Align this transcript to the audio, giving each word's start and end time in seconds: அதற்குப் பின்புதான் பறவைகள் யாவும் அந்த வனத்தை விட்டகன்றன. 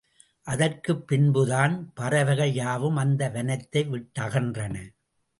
அதற்குப் 0.41 1.07
பின்புதான் 1.07 1.91
பறவைகள் 1.93 2.53
யாவும் 2.53 2.95
அந்த 2.95 3.29
வனத்தை 3.29 3.87
விட்டகன்றன. 3.89 4.89